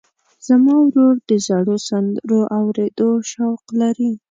[0.47, 4.11] زما ورور د زړو سندرو اورېدو شوق لري.